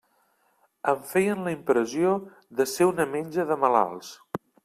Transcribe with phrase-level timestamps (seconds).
[0.93, 2.15] Em feien la impressió
[2.61, 4.13] de ser una menja de malalts.